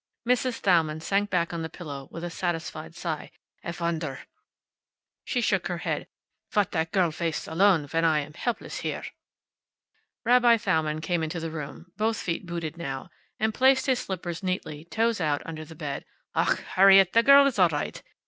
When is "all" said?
17.59-17.69